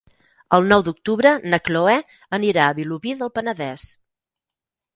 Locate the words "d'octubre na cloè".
0.87-1.95